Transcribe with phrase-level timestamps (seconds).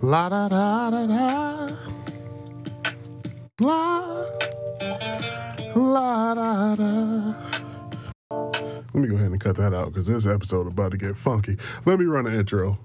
[0.00, 1.76] La da da da da.
[3.60, 4.26] La.
[5.74, 7.34] La da da.
[8.30, 11.56] Let me go ahead and cut that out because this episode about to get funky.
[11.84, 12.78] Let me run the intro.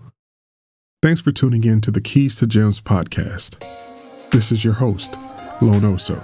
[1.03, 3.59] Thanks for tuning in to the Keys to Gems podcast.
[4.31, 5.11] This is your host,
[5.59, 6.17] Lonoso.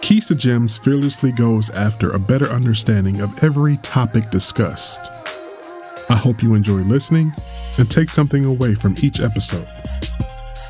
[0.00, 5.00] Keys to Gems fearlessly goes after a better understanding of every topic discussed.
[6.10, 7.32] I hope you enjoy listening
[7.80, 9.66] and take something away from each episode.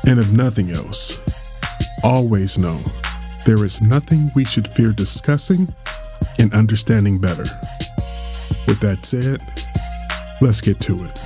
[0.07, 1.21] And if nothing else,
[2.03, 2.79] always know
[3.45, 5.67] there is nothing we should fear discussing
[6.39, 7.43] and understanding better.
[8.65, 9.41] With that said,
[10.39, 11.19] let's get to it.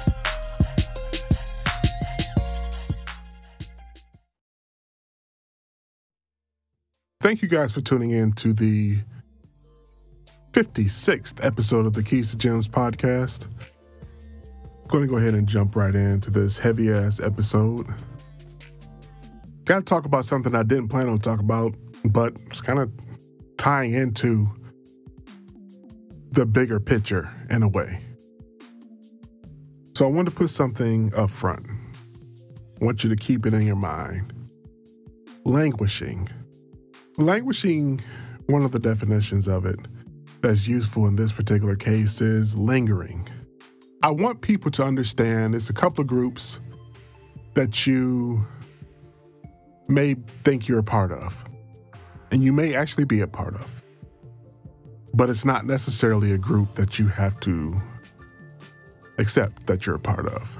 [7.22, 8.98] Thank you guys for tuning in to the
[10.52, 13.48] 56th episode of the Keys to Gems podcast.
[14.88, 17.88] Going to go ahead and jump right into this heavy ass episode.
[19.66, 22.92] Got to talk about something I didn't plan on talk about, but it's kind of
[23.58, 24.46] tying into
[26.32, 28.06] the bigger picture in a way.
[29.96, 31.66] So I want to put something up front.
[32.80, 34.34] I want you to keep it in your mind.
[35.46, 36.30] Languishing.
[37.18, 38.02] Languishing,
[38.48, 39.80] one of the definitions of it
[40.42, 43.28] that's useful in this particular case is lingering.
[44.06, 46.60] I want people to understand it's a couple of groups
[47.56, 48.40] that you
[49.88, 51.44] may think you're a part of,
[52.30, 53.82] and you may actually be a part of.
[55.16, 57.82] But it's not necessarily a group that you have to
[59.18, 60.56] accept that you're a part of.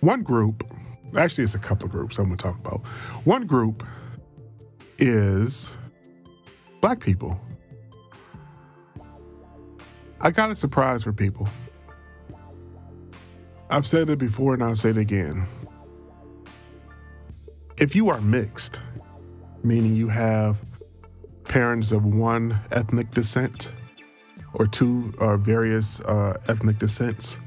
[0.00, 0.64] One group,
[1.18, 2.80] actually, it's a couple of groups I'm gonna talk about.
[3.24, 3.86] One group
[4.96, 5.76] is
[6.80, 7.38] black people.
[10.24, 11.46] I got a surprise for people.
[13.68, 15.46] I've said it before and I'll say it again.
[17.76, 18.80] If you are mixed,
[19.62, 20.56] meaning you have
[21.44, 23.72] parents of one ethnic descent
[24.54, 27.38] or two or various uh, ethnic descents,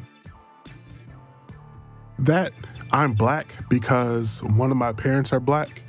[2.19, 2.53] that
[2.91, 5.81] I'm black because one of my parents are black,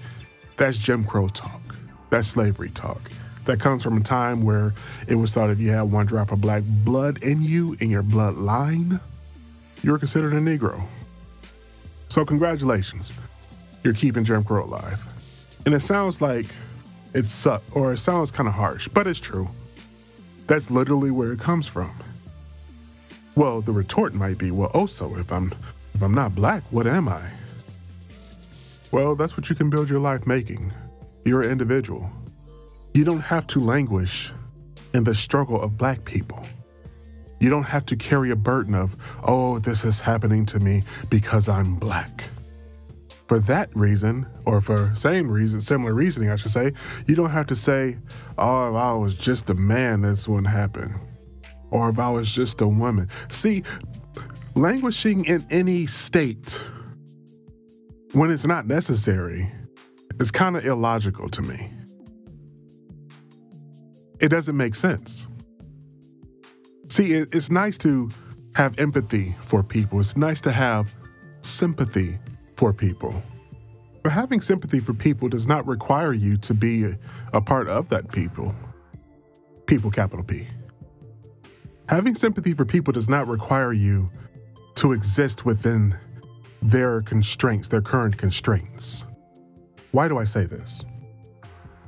[0.56, 1.76] that's Jim Crow talk.
[2.08, 3.02] That's slavery talk.
[3.48, 4.74] That comes from a time where
[5.06, 8.02] it was thought if you had one drop of black blood in you, in your
[8.02, 9.00] bloodline,
[9.82, 10.84] you were considered a Negro.
[12.10, 13.18] So, congratulations.
[13.82, 15.02] You're keeping Jim Crow alive.
[15.64, 16.44] And it sounds like
[17.14, 19.48] it's suck or it sounds kind of harsh, but it's true.
[20.46, 21.90] That's literally where it comes from.
[23.34, 25.50] Well, the retort might be, well, also, if I'm
[25.94, 27.32] if I'm not black, what am I?
[28.92, 30.70] Well, that's what you can build your life making.
[31.24, 32.12] You're an individual.
[32.94, 34.32] You don't have to languish
[34.94, 36.44] in the struggle of black people.
[37.40, 41.48] You don't have to carry a burden of, oh, this is happening to me because
[41.48, 42.24] I'm black.
[43.28, 46.72] For that reason, or for same reason, similar reasoning, I should say,
[47.06, 47.98] you don't have to say,
[48.38, 50.98] oh, if I was just a man, this wouldn't happen.
[51.70, 53.08] Or if I was just a woman.
[53.28, 53.62] See,
[54.54, 56.58] languishing in any state
[58.12, 59.52] when it's not necessary
[60.18, 61.70] is kind of illogical to me.
[64.20, 65.28] It doesn't make sense.
[66.88, 68.10] See, it's nice to
[68.54, 70.94] have empathy for people, it's nice to have
[71.42, 72.18] sympathy
[72.56, 73.22] for people.
[74.02, 76.94] But having sympathy for people does not require you to be
[77.32, 78.54] a part of that people.
[79.66, 80.46] People, capital P.
[81.88, 84.10] Having sympathy for people does not require you
[84.76, 85.96] to exist within
[86.62, 89.06] their constraints, their current constraints.
[89.92, 90.84] Why do I say this?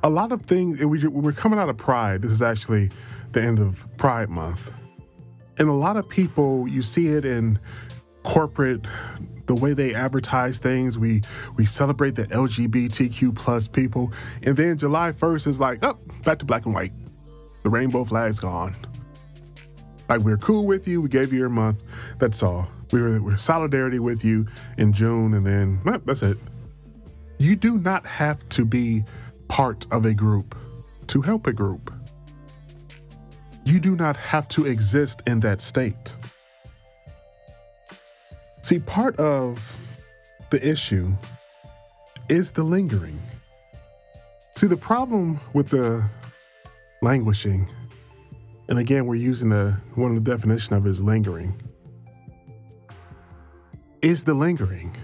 [0.03, 2.23] A lot of things, we, we're coming out of Pride.
[2.23, 2.89] This is actually
[3.31, 4.71] the end of Pride Month.
[5.59, 7.59] And a lot of people, you see it in
[8.23, 8.85] corporate,
[9.45, 10.97] the way they advertise things.
[10.97, 11.21] We
[11.57, 14.11] we celebrate the LGBTQ plus people.
[14.43, 16.93] And then July 1st is like, oh, back to black and white.
[17.63, 18.75] The rainbow flag's gone.
[20.09, 21.83] Like we're cool with you, we gave you your month.
[22.19, 22.67] That's all.
[22.91, 24.47] We were, we're solidarity with you
[24.77, 26.37] in June, and then that's it.
[27.39, 29.03] You do not have to be
[29.51, 30.55] part of a group
[31.07, 31.93] to help a group.
[33.65, 36.15] You do not have to exist in that state.
[38.61, 39.77] See, part of
[40.51, 41.11] the issue
[42.29, 43.19] is the lingering.
[44.55, 46.05] See, the problem with the
[47.01, 47.67] languishing,
[48.69, 51.61] and again, we're using the one of the definition of it is lingering
[54.01, 54.95] is the lingering.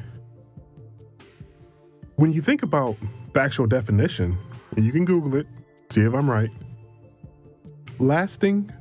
[2.15, 2.95] When you think about
[3.37, 4.35] the actual definition,
[4.75, 5.45] and you can Google it,
[5.91, 6.49] see if I'm right,
[7.99, 8.73] lasting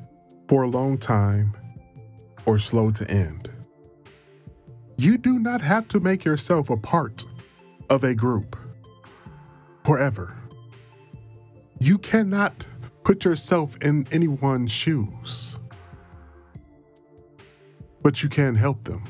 [0.48, 1.54] for a long time
[2.46, 3.50] or slow to end.
[4.96, 7.26] You do not have to make yourself a part
[7.90, 8.56] of a group
[9.84, 10.34] forever.
[11.78, 12.66] You cannot
[13.04, 15.58] put yourself in anyone's shoes,
[18.00, 19.04] but you can help them.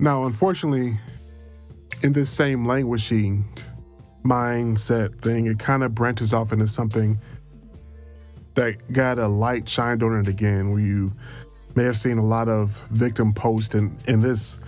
[0.00, 0.98] Now, unfortunately,
[2.02, 3.44] in this same languishing
[4.24, 7.18] mindset thing, it kind of branches off into something
[8.54, 11.12] that got a light shined on it again, where you
[11.74, 14.58] may have seen a lot of victim posts in, in this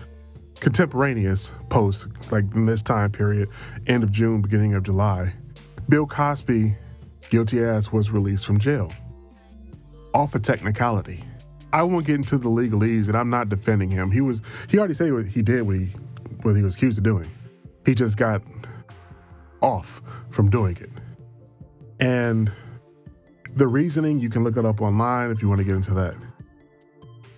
[0.61, 3.49] contemporaneous post, like in this time period,
[3.87, 5.33] end of June, beginning of July.
[5.89, 6.77] Bill Cosby,
[7.29, 8.91] guilty as, was released from jail.
[10.15, 11.23] Off a technicality.
[11.73, 14.13] I won't get into the legalese, and I'm not defending him.
[14.13, 15.89] He was he already said what he did what he
[16.45, 17.31] what he was accused of doing.
[17.87, 18.43] He just got
[19.61, 20.01] off
[20.31, 20.91] from doing it.
[22.01, 22.51] And
[23.55, 26.15] the reasoning, you can look it up online if you want to get into that.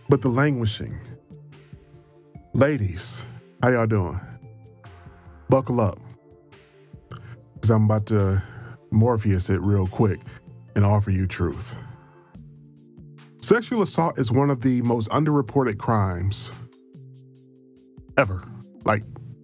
[0.09, 0.99] But the languishing.
[2.53, 3.27] Ladies,
[3.63, 4.21] how y'all doing?
[5.49, 5.99] Buckle up.
[7.55, 8.43] Because I'm about to
[8.91, 10.21] Morpheus it real quick
[10.75, 11.77] and offer you truth.
[13.41, 16.51] Sexual assault is one of the most underreported crimes
[18.17, 18.43] ever,
[18.87, 19.03] like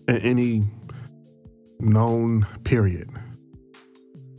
[0.09, 0.63] in any
[1.81, 3.11] known period.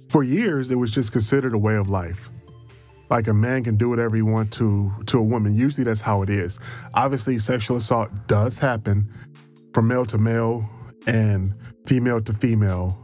[0.10, 2.32] For years, it was just considered a way of life.
[3.10, 5.54] Like a man can do whatever he wants to to a woman.
[5.54, 6.58] Usually that's how it is.
[6.96, 9.12] Obviously, sexual assault does happen
[9.74, 10.68] from male to male
[11.06, 11.54] and
[11.86, 13.00] female to female.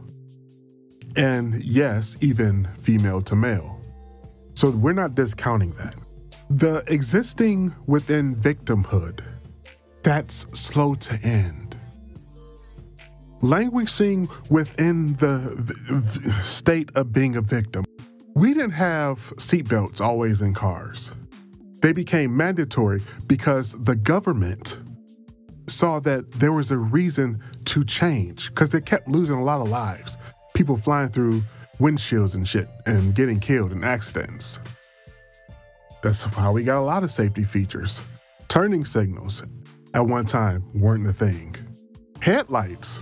[1.16, 3.80] And yes, even female to male.
[4.54, 5.94] So we're not discounting that.
[6.48, 9.22] The existing within victimhood,
[10.02, 11.69] that's slow to end
[13.42, 17.84] languishing within the state of being a victim.
[18.34, 21.10] We didn't have seatbelts always in cars.
[21.82, 24.78] They became mandatory because the government
[25.66, 29.68] saw that there was a reason to change because they kept losing a lot of
[29.68, 30.18] lives.
[30.54, 31.42] People flying through
[31.78, 34.60] windshields and shit and getting killed in accidents.
[36.02, 38.00] That's how we got a lot of safety features.
[38.48, 39.42] Turning signals
[39.94, 41.56] at one time weren't a thing.
[42.20, 43.00] Headlights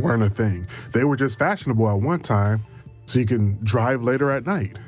[0.00, 0.66] weren't a thing.
[0.92, 2.64] They were just fashionable at one time
[3.06, 4.78] so you can drive later at night.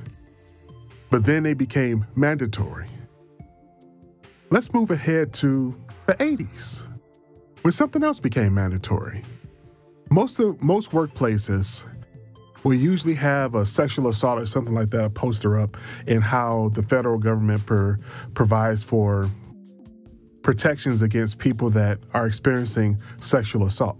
[1.10, 2.88] But then they became mandatory.
[4.50, 6.86] Let's move ahead to the 80s
[7.62, 9.22] when something else became mandatory.
[10.10, 11.86] Most of most workplaces
[12.62, 16.70] will usually have a sexual assault or something like that, a poster up, in how
[16.70, 17.96] the federal government per,
[18.34, 19.28] provides for
[20.42, 23.98] protections against people that are experiencing sexual assault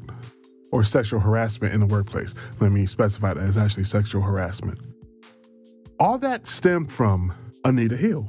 [0.75, 2.35] or sexual harassment in the workplace.
[2.59, 4.81] Let me specify that as actually sexual harassment.
[6.01, 7.33] All that stemmed from
[7.65, 8.29] Anita Hill.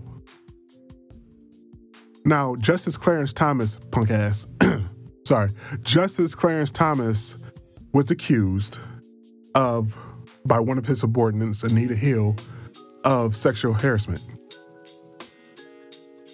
[2.24, 4.46] Now, Justice Clarence Thomas, punk ass,
[5.26, 5.50] sorry,
[5.82, 7.38] Justice Clarence Thomas
[7.94, 8.78] was accused
[9.56, 9.98] of,
[10.46, 12.36] by one of his subordinates, Anita Hill,
[13.04, 14.22] of sexual harassment.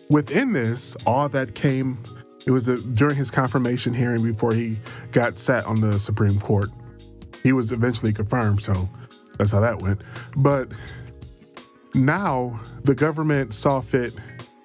[0.10, 1.98] Within this, all that came
[2.46, 4.78] it was during his confirmation hearing before he
[5.12, 6.70] got sat on the Supreme Court.
[7.44, 8.90] He was eventually confirmed, so
[9.38, 10.02] that's how that went.
[10.36, 10.70] But
[11.94, 14.14] now the government saw fit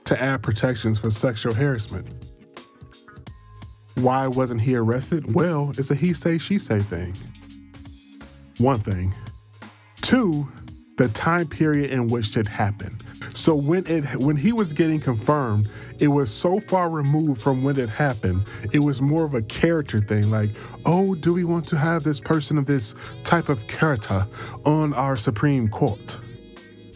[0.05, 2.06] to add protections for sexual harassment.
[3.97, 5.35] Why wasn't he arrested?
[5.35, 7.14] Well, it's a he say, she say thing.
[8.59, 9.14] One thing.
[10.02, 10.49] Two,
[10.97, 13.02] the time period in which it happened.
[13.37, 17.78] So when it when he was getting confirmed, it was so far removed from when
[17.78, 18.49] it happened.
[18.73, 20.49] It was more of a character thing, like,
[20.87, 24.26] oh, do we want to have this person of this type of character
[24.64, 26.16] on our Supreme Court?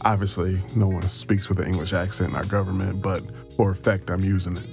[0.02, 3.23] Obviously, no one speaks with an English accent in our government, but
[3.54, 4.66] for effect, I'm using it.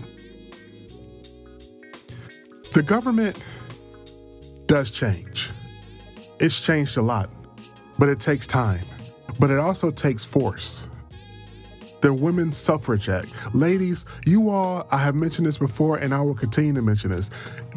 [2.74, 3.44] The government
[4.68, 5.52] does change.
[6.40, 7.30] It's changed a lot,
[8.00, 8.86] but it takes time.
[9.38, 10.87] But it also takes force
[12.02, 13.30] the Women's Suffrage Act.
[13.54, 17.30] Ladies, you all, I have mentioned this before and I will continue to mention this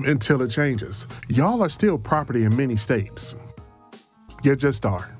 [0.06, 1.06] until it changes.
[1.28, 3.36] Y'all are still property in many states.
[4.42, 5.14] You just are.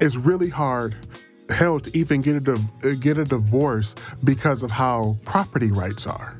[0.00, 0.96] It's really hard,
[1.50, 6.36] hell, to even get a, get a divorce because of how property rights are.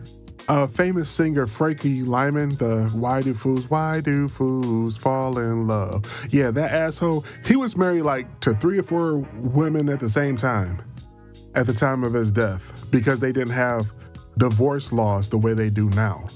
[0.50, 6.26] A famous singer, Frankie Lymon, the Why Do Fools, Why Do Fools Fall in Love?
[6.30, 10.38] Yeah, that asshole, he was married like to three or four women at the same
[10.38, 10.82] time
[11.54, 13.92] at the time of his death because they didn't have
[14.38, 16.26] divorce laws the way they do now.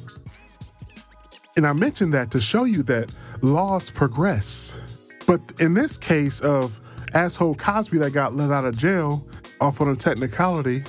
[1.56, 4.80] And I mentioned that to show you that laws progress.
[5.26, 6.78] But in this case of
[7.14, 9.26] asshole Cosby that got let out of jail
[9.60, 10.82] off on a technicality,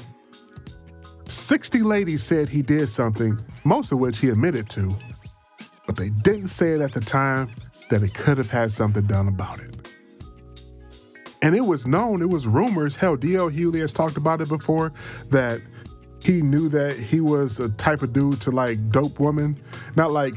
[1.33, 4.93] 60 ladies said he did something, most of which he admitted to,
[5.85, 7.49] but they didn't say it at the time
[7.89, 9.75] that he could have had something done about it.
[11.41, 12.95] And it was known, it was rumors.
[12.95, 13.49] Hell, D.L.
[13.49, 14.93] Hughley has talked about it before
[15.29, 15.59] that
[16.23, 19.61] he knew that he was a type of dude to like dope women.
[19.95, 20.35] Not like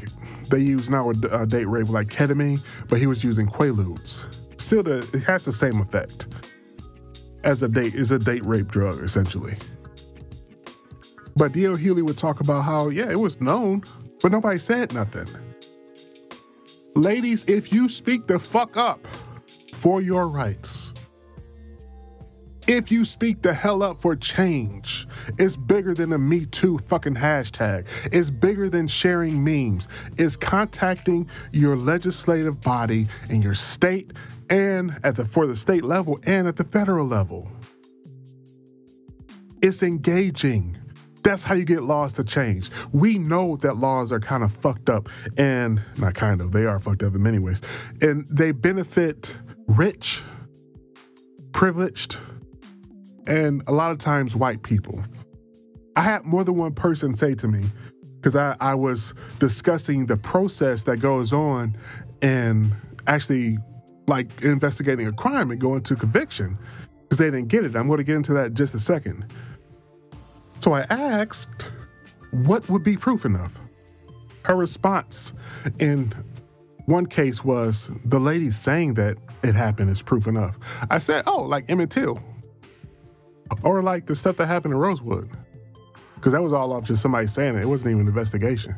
[0.49, 4.27] they use now uh, date rape like ketamine, but he was using quaaludes.
[4.59, 6.27] Still, the, it has the same effect
[7.43, 9.55] as a date is a date rape drug essentially.
[11.37, 11.77] But D.L.
[11.77, 13.83] Hughley would talk about how yeah, it was known,
[14.21, 15.27] but nobody said nothing.
[16.95, 19.05] Ladies, if you speak the fuck up
[19.71, 20.93] for your rights,
[22.67, 27.15] if you speak the hell up for change, it's bigger than a Me Too fucking
[27.15, 27.85] hashtag.
[28.11, 29.87] It's bigger than sharing memes.
[30.17, 34.11] It's contacting your legislative body in your state
[34.49, 37.47] and at the for the state level and at the federal level.
[39.61, 40.77] It's engaging.
[41.27, 42.71] That's how you get laws to change.
[42.93, 46.79] We know that laws are kind of fucked up and not kind of, they are
[46.79, 47.61] fucked up in many ways.
[48.01, 50.23] And they benefit rich,
[51.51, 52.15] privileged,
[53.27, 55.03] and a lot of times white people.
[55.97, 57.65] I had more than one person say to me,
[58.15, 61.75] because I, I was discussing the process that goes on
[62.21, 62.71] and
[63.05, 63.57] actually
[64.07, 66.57] like investigating a crime and going to conviction
[67.01, 67.75] because they didn't get it.
[67.75, 69.25] I'm going to get into that in just a second.
[70.59, 71.71] So I asked,
[72.31, 73.53] what would be proof enough?
[74.43, 75.33] Her response
[75.79, 76.13] in
[76.85, 80.57] one case was the lady saying that it happened is proof enough.
[80.89, 82.21] I said, oh, like Emmett Till.
[83.63, 85.29] Or like the stuff that happened in Rosewood.
[86.15, 87.61] Because that was all off just somebody saying it.
[87.61, 88.75] It wasn't even an investigation.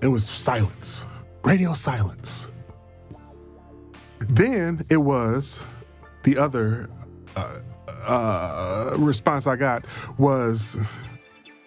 [0.00, 1.06] It was silence,
[1.42, 2.48] radio silence.
[4.20, 5.62] Then it was
[6.22, 6.88] the other
[7.34, 7.58] uh,
[8.04, 9.84] uh, response I got
[10.18, 10.76] was,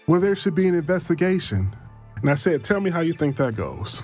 [0.07, 1.75] well, there should be an investigation.
[2.21, 4.03] And I said, tell me how you think that goes.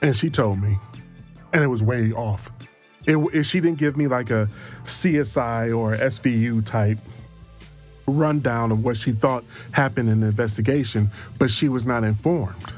[0.00, 0.78] And she told me,
[1.52, 2.50] and it was way off.
[3.06, 4.48] It, it, she didn't give me like a
[4.84, 6.98] CSI or SVU type
[8.06, 12.72] rundown of what she thought happened in the investigation, but she was not informed.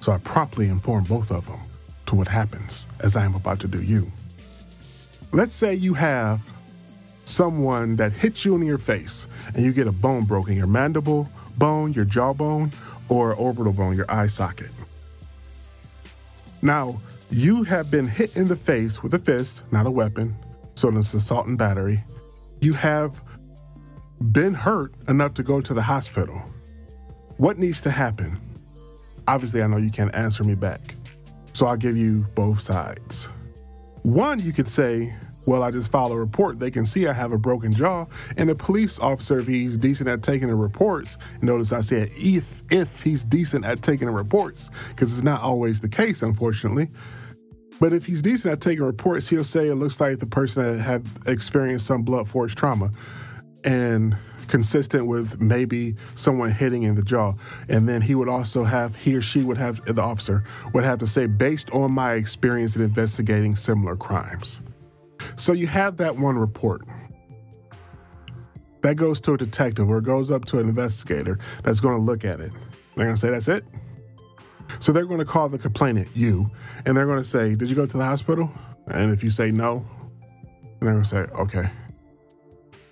[0.00, 1.60] So I promptly informed both of them
[2.06, 4.06] to what happens as I am about to do you.
[5.32, 6.40] Let's say you have
[7.30, 11.28] someone that hits you in your face and you get a bone broken, your mandible
[11.58, 12.70] bone, your jawbone,
[13.08, 14.70] or orbital bone, your eye socket.
[16.62, 20.36] Now, you have been hit in the face with a fist, not a weapon,
[20.74, 22.02] so it's assault and battery.
[22.60, 23.20] You have
[24.32, 26.42] been hurt enough to go to the hospital.
[27.36, 28.40] What needs to happen?
[29.26, 30.94] Obviously, I know you can't answer me back,
[31.52, 33.30] so I'll give you both sides.
[34.02, 35.14] One, you could say,
[35.46, 36.58] well, I just file a report.
[36.58, 38.06] They can see I have a broken jaw.
[38.36, 42.62] And the police officer, if he's decent at taking the reports, notice I said if
[42.70, 46.88] if he's decent at taking the reports, because it's not always the case, unfortunately.
[47.80, 51.06] But if he's decent at taking reports, he'll say it looks like the person had
[51.26, 52.90] experienced some blunt force trauma
[53.64, 54.16] and
[54.48, 57.32] consistent with maybe someone hitting in the jaw.
[57.68, 60.44] And then he would also have, he or she would have, the officer
[60.74, 64.60] would have to say, based on my experience in investigating similar crimes.
[65.36, 66.82] So you have that one report.
[68.82, 72.02] That goes to a detective or it goes up to an investigator that's going to
[72.02, 72.52] look at it.
[72.96, 73.64] They're going to say, that's it.
[74.78, 76.50] So they're going to call the complainant, you,
[76.86, 78.50] and they're going to say, Did you go to the hospital?
[78.86, 79.84] And if you say no,
[80.78, 81.70] they're going to say, Okay.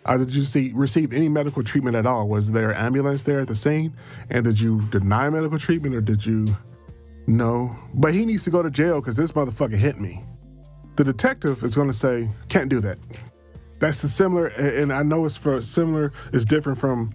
[0.05, 2.29] Uh, did you see, receive any medical treatment at all?
[2.29, 3.95] Was there an ambulance there at the scene?
[4.31, 6.47] And did you deny medical treatment or did you
[7.27, 7.77] no?
[7.93, 10.25] But he needs to go to jail because this motherfucker hit me.
[10.99, 12.99] The detective is going to say, Can't do that.
[13.79, 17.15] That's the similar, and I know it's for similar, it's different from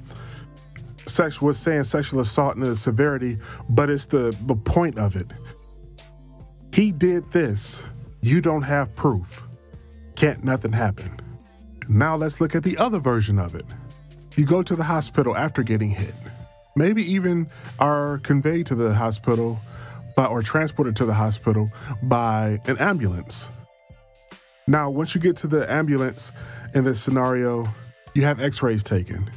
[1.06, 5.28] sex was saying sexual assault and the severity, but it's the, the point of it.
[6.72, 7.86] He did this.
[8.22, 9.44] You don't have proof.
[10.16, 11.20] Can't nothing happen.
[11.90, 13.66] Now let's look at the other version of it.
[14.38, 16.16] You go to the hospital after getting hit.
[16.78, 17.50] Maybe even
[17.80, 19.60] are conveyed to the hospital
[20.16, 21.70] by, or transported to the hospital
[22.02, 23.52] by an ambulance.
[24.66, 26.32] Now, once you get to the ambulance
[26.74, 27.68] in this scenario,
[28.14, 29.30] you have x rays taken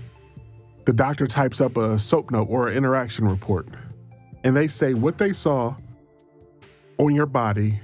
[0.87, 3.69] the doctor types up a SOAP note or an interaction report,
[4.45, 5.75] and they say what they saw
[6.99, 7.81] on your body.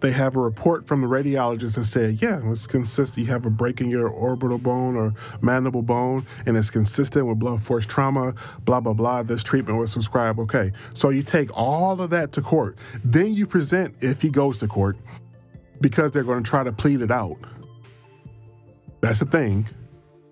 [0.00, 3.26] They have a report from the radiologist that said, yeah, it's consistent.
[3.26, 5.12] You have a break in your orbital bone or
[5.42, 9.24] mandible bone, and it's consistent with blunt force trauma, blah, blah, blah.
[9.24, 10.38] This treatment was prescribed.
[10.38, 10.70] Okay.
[10.94, 12.78] So you take all of that to court.
[13.04, 14.96] Then you present, if he goes to court,
[15.80, 17.38] because they're going to try to plead it out.
[19.00, 19.66] That's the thing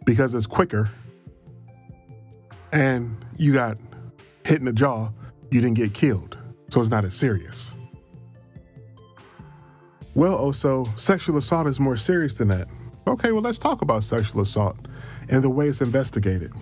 [0.05, 0.91] because it's quicker
[2.73, 3.79] and you got
[4.45, 5.11] hit in the jaw,
[5.51, 6.37] you didn't get killed.
[6.69, 7.75] So it's not as serious.
[10.15, 12.69] Well, oh, also, sexual assault is more serious than that.
[13.07, 14.77] Okay, well, let's talk about sexual assault
[15.29, 16.53] and the way it's investigated.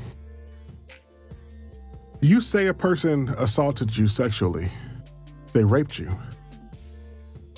[2.21, 4.71] You say a person assaulted you sexually,
[5.53, 6.09] they raped you.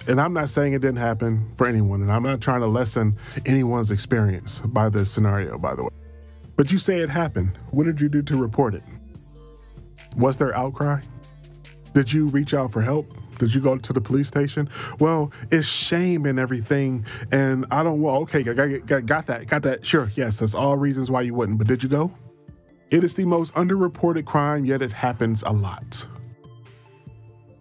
[0.08, 3.16] And I'm not saying it didn't happen for anyone, and I'm not trying to lessen
[3.44, 5.90] anyone's experience by this scenario, by the way.
[6.56, 7.58] But you say it happened.
[7.70, 8.82] What did you do to report it?
[10.16, 11.00] Was there outcry?
[11.92, 13.12] Did you reach out for help?
[13.38, 14.68] Did you go to the police station?
[14.98, 17.04] Well, it's shame and everything.
[17.32, 19.84] And I don't, well, okay, got, got, got that, got that.
[19.84, 21.58] Sure, yes, that's all reasons why you wouldn't.
[21.58, 22.12] But did you go?
[22.90, 26.06] It is the most underreported crime, yet it happens a lot.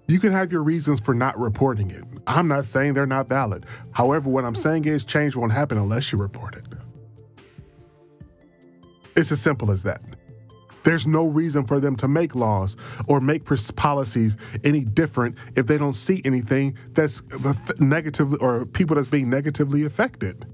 [0.07, 2.03] You can have your reasons for not reporting it.
[2.27, 3.65] I'm not saying they're not valid.
[3.91, 6.67] However, what I'm saying is change won't happen unless you report it.
[9.15, 10.01] It's as simple as that.
[10.83, 13.45] There's no reason for them to make laws or make
[13.75, 17.23] policies any different if they don't see anything that's
[17.79, 20.45] negatively or people that's being negatively affected.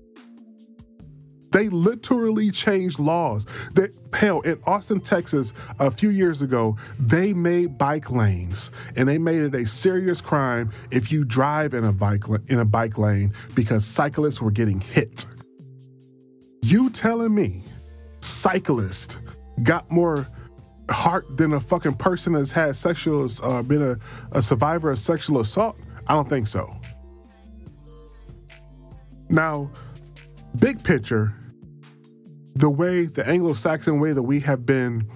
[1.52, 3.46] They literally changed laws.
[3.74, 9.18] That hell in Austin, Texas, a few years ago, they made bike lanes and they
[9.18, 13.34] made it a serious crime if you drive in a bike in a bike lane
[13.56, 15.26] because cyclists were getting hit.
[16.62, 17.64] You telling me
[18.22, 19.18] cyclists
[19.64, 20.28] got more
[20.90, 23.98] heart than a fucking person that's had sexual, uh, been a,
[24.38, 25.78] a survivor of sexual assault?
[26.08, 26.74] I don't think so.
[29.30, 29.72] Now,
[30.60, 31.36] big picture,
[32.56, 35.08] the way, the Anglo Saxon way that we have been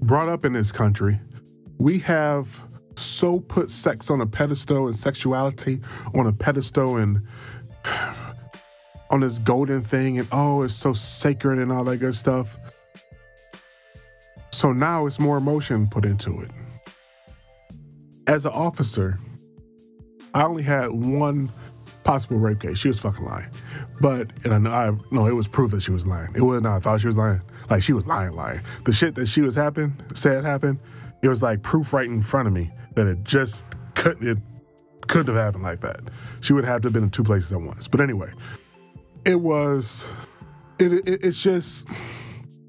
[0.00, 1.18] brought up in this country,
[1.78, 2.62] we have
[2.96, 5.80] so put sex on a pedestal and sexuality
[6.14, 7.22] on a pedestal and
[9.10, 12.56] on this golden thing and oh, it's so sacred and all that good stuff.
[14.50, 16.50] So now it's more emotion put into it.
[18.26, 19.18] As an officer,
[20.34, 21.50] I only had one
[22.08, 22.78] possible rape case.
[22.78, 23.50] She was fucking lying.
[24.00, 26.34] But and I know I no, it was proof that she was lying.
[26.34, 27.42] It wasn't I thought she was lying.
[27.68, 28.62] Like she was lying, lying.
[28.84, 30.78] The shit that she was happening, said happened,
[31.20, 34.38] it was like proof right in front of me that it just couldn't it
[35.06, 36.00] couldn't have happened like that.
[36.40, 37.86] She would have to have been in two places at once.
[37.88, 38.32] But anyway,
[39.26, 40.08] it was
[40.78, 41.86] it, it it's just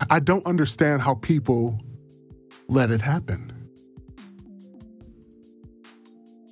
[0.09, 1.79] I don't understand how people
[2.67, 3.53] let it happen.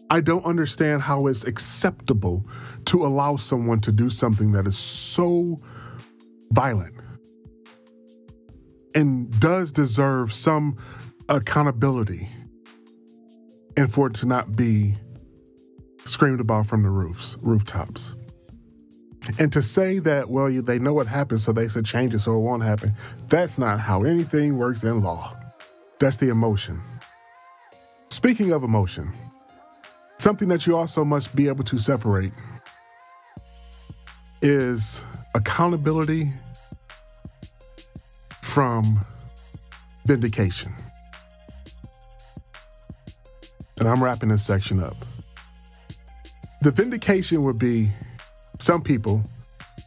[0.10, 2.46] I don't understand how it's acceptable
[2.86, 5.58] to allow someone to do something that is so
[6.52, 6.96] violent
[8.96, 10.78] and does deserve some
[11.30, 12.30] accountability
[13.76, 14.96] and for it to not be
[16.00, 18.16] screamed about from the roofs, rooftops.
[19.40, 22.36] And to say that, well, they know what happened, so they said change it so
[22.36, 22.94] it won't happen,
[23.28, 25.36] that's not how anything works in law.
[26.00, 26.80] That's the emotion.
[28.10, 29.12] Speaking of emotion,
[30.18, 32.34] something that you also must be able to separate
[34.42, 35.04] is
[35.36, 36.34] accountability
[38.42, 39.00] from
[40.06, 40.74] vindication.
[43.80, 44.96] And I'm wrapping this section up.
[46.62, 47.90] The vindication would be
[48.60, 49.22] some people,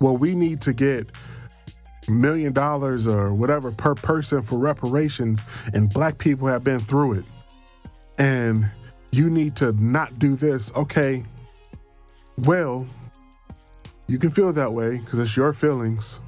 [0.00, 1.10] well, we need to get
[2.08, 7.30] million dollars or whatever per person for reparations, and black people have been through it.
[8.18, 8.70] And
[9.12, 10.72] you need to not do this.
[10.74, 11.22] Okay,
[12.38, 12.86] well,
[14.06, 16.20] you can feel that way because it's your feelings.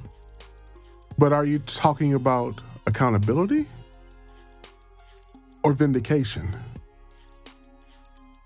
[1.17, 3.65] But are you talking about accountability
[5.63, 6.55] or vindication?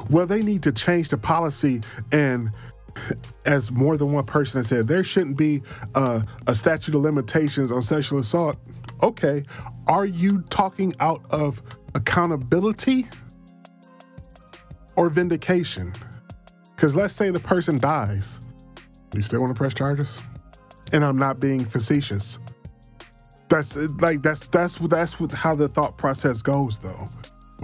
[0.10, 2.50] Well, they need to change the policy and
[3.45, 5.62] as more than one person has said, there shouldn't be
[5.95, 8.58] a, a statute of limitations on sexual assault.
[9.04, 9.43] Okay,
[9.88, 11.62] are you talking out of
[11.93, 13.08] accountability
[14.97, 15.93] or vindication?
[16.75, 18.39] Because let's say the person dies.
[19.15, 20.21] You still want to press charges?
[20.93, 22.39] And I'm not being facetious.
[23.49, 27.07] That's like that's that's that's how the thought process goes, though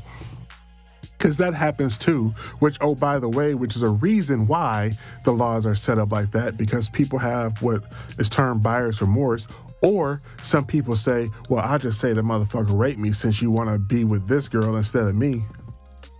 [1.17, 2.27] because that happens too
[2.59, 4.91] which oh by the way which is a reason why
[5.25, 7.83] the laws are set up like that because people have what
[8.19, 9.47] is termed buyer's remorse
[9.81, 13.71] or some people say, well, I just say the motherfucker raped me since you want
[13.71, 15.45] to be with this girl instead of me.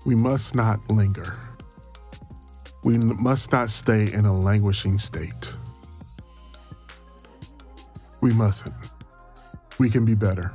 [0.06, 1.38] We must not linger.
[2.84, 5.57] We must not stay in a languishing state.
[8.28, 8.76] We mustn't.
[9.80, 10.52] We can be better.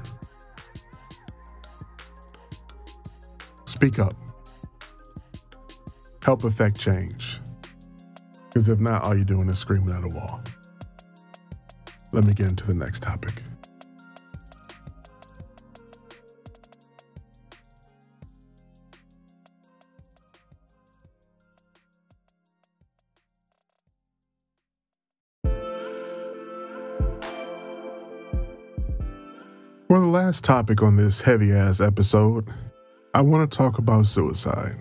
[3.65, 4.13] Speak up.
[6.23, 7.41] Help affect change.
[8.45, 10.43] Because if not, all you're doing is screaming at a wall.
[12.13, 13.43] Let me get into the next topic.
[30.27, 32.49] Last topic on this heavy ass episode,
[33.13, 34.77] I want to talk about suicide.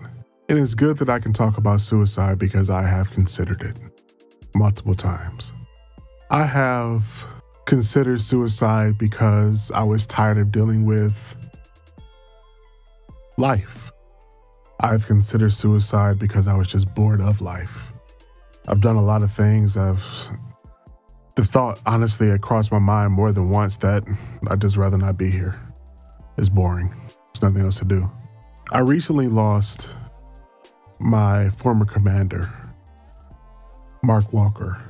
[0.48, 3.76] And it's good that I can talk about suicide because I have considered it
[4.54, 5.52] multiple times.
[6.30, 7.26] I have
[7.66, 11.34] considered suicide because I was tired of dealing with
[13.36, 13.90] life.
[14.78, 17.92] I've considered suicide because I was just bored of life.
[18.68, 19.76] I've done a lot of things.
[19.76, 20.04] I've
[21.34, 24.04] the thought honestly had crossed my mind more than once that
[24.48, 25.58] I'd just rather not be here.
[26.36, 26.88] It's boring.
[26.88, 28.10] There's nothing else to do.
[28.70, 29.94] I recently lost
[30.98, 32.52] my former commander,
[34.02, 34.80] Mark Walker,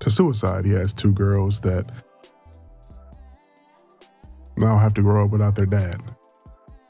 [0.00, 0.64] to suicide.
[0.64, 1.90] He has two girls that
[4.56, 6.02] now have to grow up without their dad.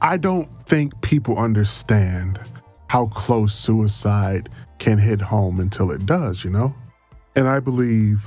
[0.03, 2.41] I don't think people understand
[2.89, 4.49] how close suicide
[4.79, 6.75] can hit home until it does, you know?
[7.37, 8.27] And I believe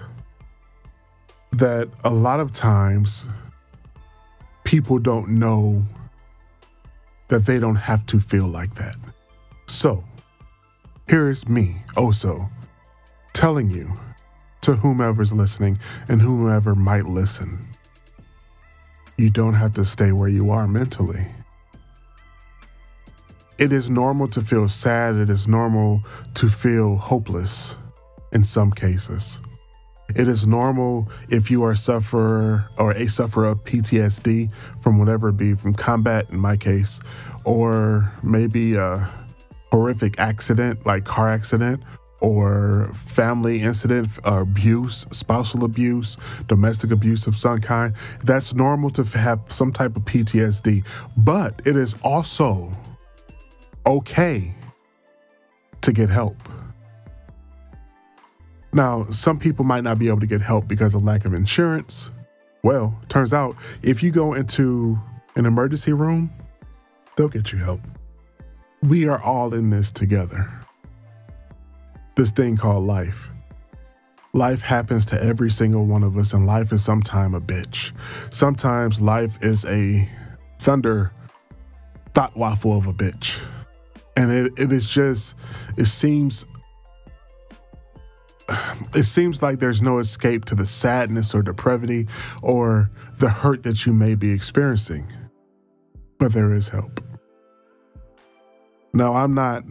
[1.53, 3.27] that a lot of times
[4.63, 5.85] people don't know
[7.29, 8.95] that they don't have to feel like that.
[9.67, 10.03] So,
[11.07, 12.49] here is me also
[13.33, 13.91] telling you
[14.61, 17.67] to whomever's listening and whomever might listen
[19.17, 21.27] you don't have to stay where you are mentally.
[23.57, 27.77] It is normal to feel sad, it is normal to feel hopeless
[28.31, 29.39] in some cases.
[30.15, 35.37] It is normal if you are sufferer or a sufferer of PTSD from whatever it
[35.37, 36.99] be, from combat in my case,
[37.45, 39.09] or maybe a
[39.71, 41.81] horrific accident like car accident
[42.21, 46.15] or family incident, abuse, spousal abuse,
[46.47, 47.93] domestic abuse of some kind.
[48.23, 50.85] That's normal to have some type of PTSD,
[51.17, 52.71] but it is also
[53.85, 54.55] okay
[55.81, 56.37] to get help.
[58.73, 62.11] Now, some people might not be able to get help because of lack of insurance.
[62.63, 64.97] Well, turns out if you go into
[65.35, 66.31] an emergency room,
[67.15, 67.81] they'll get you help.
[68.81, 70.51] We are all in this together.
[72.15, 73.29] This thing called life.
[74.33, 77.91] Life happens to every single one of us, and life is sometimes a bitch.
[78.31, 80.09] Sometimes life is a
[80.59, 81.11] thunder
[82.13, 83.39] thought waffle of a bitch.
[84.15, 85.35] And it, it is just,
[85.77, 86.45] it seems
[88.95, 92.07] it seems like there's no escape to the sadness or depravity
[92.41, 95.11] or the hurt that you may be experiencing.
[96.19, 97.01] But there is help.
[98.93, 99.63] Now, I'm not,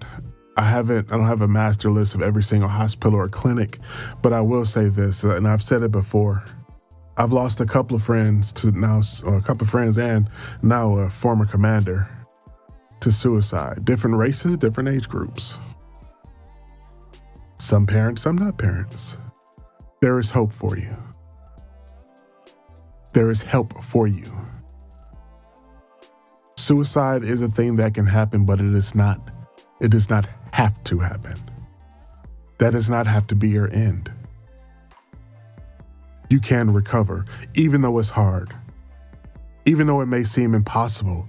[0.56, 3.78] I haven't, I don't have a master list of every single hospital or clinic,
[4.20, 6.44] but I will say this, uh, and I've said it before.
[7.16, 10.28] I've lost a couple of friends to now, or a couple of friends and
[10.62, 12.08] now a former commander
[13.00, 13.84] to suicide.
[13.84, 15.58] Different races, different age groups.
[17.62, 19.18] Some parents, some not parents.
[20.00, 20.96] There is hope for you.
[23.12, 24.26] There is help for you.
[26.56, 29.20] Suicide is a thing that can happen, but it is not,
[29.80, 31.36] it does not have to happen.
[32.58, 34.10] That does not have to be your end.
[36.30, 38.52] You can recover, even though it's hard.
[39.66, 41.28] Even though it may seem impossible,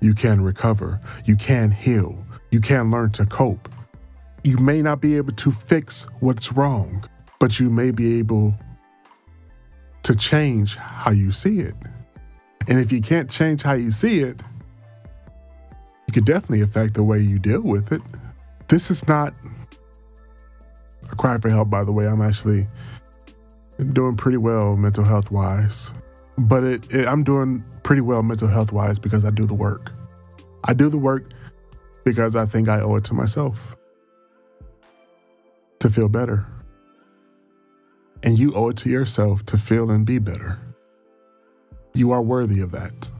[0.00, 1.00] you can recover.
[1.26, 2.16] You can heal.
[2.50, 3.68] You can learn to cope.
[4.46, 7.04] You may not be able to fix what's wrong,
[7.40, 8.54] but you may be able
[10.04, 11.74] to change how you see it.
[12.68, 14.40] And if you can't change how you see it,
[16.06, 18.00] you can definitely affect the way you deal with it.
[18.68, 19.34] This is not
[21.10, 22.06] a cry for help, by the way.
[22.06, 22.68] I'm actually
[23.94, 25.92] doing pretty well mental health wise,
[26.38, 29.90] but it, it, I'm doing pretty well mental health wise because I do the work.
[30.62, 31.24] I do the work
[32.04, 33.76] because I think I owe it to myself
[35.80, 36.46] to feel better.
[38.22, 40.58] And you owe it to yourself to feel and be better.
[41.94, 43.10] You are worthy of that.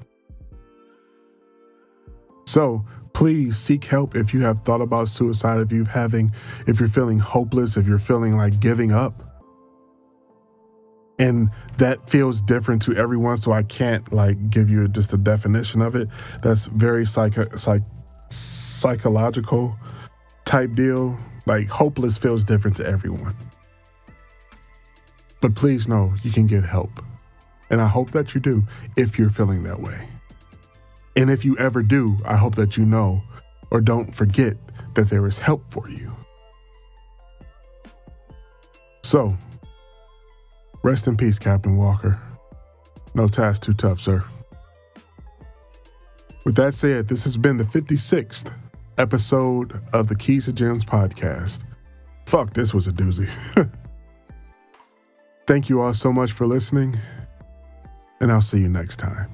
[2.46, 6.32] So please seek help if you have thought about suicide, if you're having,
[6.66, 9.14] if you're feeling hopeless, if you're feeling like giving up.
[11.18, 15.80] And that feels different to everyone, so I can't like give you just a definition
[15.80, 16.08] of it.
[16.42, 17.82] That's very psych, psych
[18.28, 19.78] psychological
[20.44, 21.16] type deal
[21.46, 23.36] Like, hopeless feels different to everyone.
[25.40, 26.90] But please know you can get help.
[27.70, 28.64] And I hope that you do
[28.96, 30.08] if you're feeling that way.
[31.14, 33.22] And if you ever do, I hope that you know
[33.70, 34.56] or don't forget
[34.94, 36.14] that there is help for you.
[39.02, 39.36] So,
[40.82, 42.20] rest in peace, Captain Walker.
[43.14, 44.24] No task too tough, sir.
[46.44, 48.52] With that said, this has been the 56th
[48.98, 51.64] episode of the Keys to Gems podcast.
[52.26, 53.30] Fuck, this was a doozy.
[55.46, 56.98] Thank you all so much for listening,
[58.20, 59.30] and I'll see you next time.